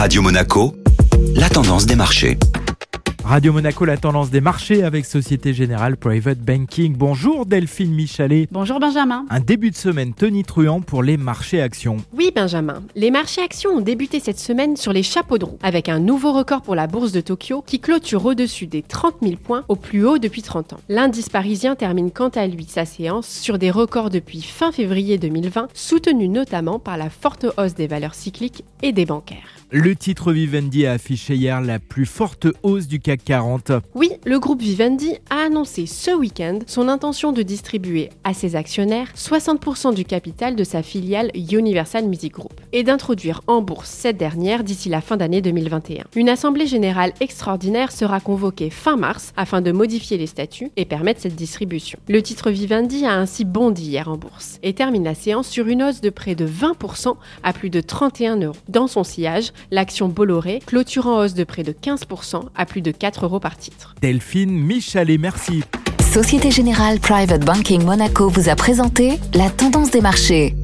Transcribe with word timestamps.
Radio 0.00 0.22
Monaco, 0.22 0.74
la 1.36 1.50
tendance 1.50 1.84
des 1.84 1.94
marchés. 1.94 2.38
Radio 3.22 3.52
Monaco, 3.52 3.84
la 3.84 3.98
tendance 3.98 4.30
des 4.30 4.40
marchés 4.40 4.82
avec 4.82 5.04
Société 5.04 5.52
Générale 5.52 5.98
Private 5.98 6.38
Banking. 6.38 6.96
Bonjour 6.96 7.44
Delphine 7.44 7.92
Michalet. 7.92 8.48
Bonjour 8.50 8.80
Benjamin. 8.80 9.26
Un 9.28 9.40
début 9.40 9.70
de 9.70 9.76
semaine 9.76 10.14
tonitruant 10.14 10.80
pour 10.80 11.02
les 11.02 11.18
marchés 11.18 11.60
actions. 11.60 11.98
Oui 12.16 12.32
Benjamin, 12.34 12.82
les 12.96 13.10
marchés 13.10 13.42
actions 13.42 13.72
ont 13.72 13.80
débuté 13.82 14.20
cette 14.20 14.38
semaine 14.38 14.78
sur 14.78 14.94
les 14.94 15.02
chapeaux 15.02 15.36
de 15.36 15.44
roue, 15.44 15.58
avec 15.62 15.90
un 15.90 15.98
nouveau 15.98 16.32
record 16.32 16.62
pour 16.62 16.74
la 16.74 16.86
bourse 16.86 17.12
de 17.12 17.20
Tokyo 17.20 17.62
qui 17.66 17.78
clôture 17.78 18.24
au-dessus 18.24 18.66
des 18.66 18.80
30 18.80 19.16
000 19.20 19.34
points 19.36 19.64
au 19.68 19.76
plus 19.76 20.06
haut 20.06 20.16
depuis 20.16 20.40
30 20.40 20.72
ans. 20.72 20.80
L'indice 20.88 21.28
parisien 21.28 21.76
termine 21.76 22.10
quant 22.10 22.30
à 22.30 22.46
lui 22.46 22.64
sa 22.66 22.86
séance 22.86 23.28
sur 23.28 23.58
des 23.58 23.70
records 23.70 24.08
depuis 24.08 24.40
fin 24.40 24.72
février 24.72 25.18
2020, 25.18 25.68
soutenus 25.74 26.30
notamment 26.30 26.78
par 26.78 26.96
la 26.96 27.10
forte 27.10 27.44
hausse 27.58 27.74
des 27.74 27.86
valeurs 27.86 28.14
cycliques 28.14 28.64
et 28.82 28.92
des 28.92 29.04
bancaires. 29.04 29.59
Le 29.72 29.94
titre 29.94 30.32
Vivendi 30.32 30.84
a 30.84 30.94
affiché 30.94 31.36
hier 31.36 31.60
la 31.60 31.78
plus 31.78 32.04
forte 32.04 32.48
hausse 32.64 32.88
du 32.88 32.98
CAC 32.98 33.22
40. 33.22 33.70
Oui, 33.94 34.10
le 34.24 34.40
groupe 34.40 34.60
Vivendi 34.60 35.14
a 35.30 35.46
annoncé 35.46 35.86
ce 35.86 36.10
week-end 36.10 36.58
son 36.66 36.88
intention 36.88 37.30
de 37.30 37.42
distribuer 37.42 38.10
à 38.24 38.34
ses 38.34 38.56
actionnaires 38.56 39.12
60% 39.16 39.94
du 39.94 40.04
capital 40.04 40.56
de 40.56 40.64
sa 40.64 40.82
filiale 40.82 41.30
Universal 41.36 42.06
Music 42.06 42.32
Group 42.32 42.60
et 42.72 42.82
d'introduire 42.82 43.42
en 43.46 43.62
bourse 43.62 43.88
cette 43.90 44.16
dernière 44.16 44.64
d'ici 44.64 44.88
la 44.88 45.00
fin 45.00 45.16
d'année 45.16 45.40
2021. 45.40 46.06
Une 46.16 46.28
assemblée 46.28 46.66
générale 46.66 47.12
extraordinaire 47.20 47.92
sera 47.92 48.18
convoquée 48.18 48.70
fin 48.70 48.96
mars 48.96 49.32
afin 49.36 49.60
de 49.60 49.70
modifier 49.70 50.18
les 50.18 50.26
statuts 50.26 50.72
et 50.76 50.84
permettre 50.84 51.20
cette 51.20 51.36
distribution. 51.36 52.00
Le 52.08 52.22
titre 52.22 52.50
Vivendi 52.50 53.06
a 53.06 53.14
ainsi 53.14 53.44
bondi 53.44 53.84
hier 53.84 54.08
en 54.08 54.16
bourse 54.16 54.58
et 54.64 54.72
termine 54.72 55.04
la 55.04 55.14
séance 55.14 55.46
sur 55.46 55.68
une 55.68 55.84
hausse 55.84 56.00
de 56.00 56.10
près 56.10 56.34
de 56.34 56.44
20% 56.44 57.14
à 57.44 57.52
plus 57.52 57.70
de 57.70 57.80
31 57.80 58.36
euros. 58.38 58.56
Dans 58.68 58.88
son 58.88 59.04
sillage, 59.04 59.52
l'action 59.70 60.08
Bolloré 60.08 60.60
clôture 60.66 61.06
en 61.06 61.18
hausse 61.18 61.34
de 61.34 61.44
près 61.44 61.62
de 61.62 61.72
15% 61.72 62.44
à 62.54 62.66
plus 62.66 62.82
de 62.82 62.90
4 62.90 63.24
euros 63.24 63.40
par 63.40 63.56
titre. 63.56 63.94
Delphine 64.00 64.50
Michalet, 64.50 65.18
merci. 65.18 65.62
Société 66.12 66.50
Générale 66.50 66.98
Private 66.98 67.44
Banking 67.44 67.84
Monaco 67.84 68.28
vous 68.28 68.48
a 68.48 68.56
présenté 68.56 69.20
la 69.32 69.48
tendance 69.48 69.92
des 69.92 70.00
marchés. 70.00 70.56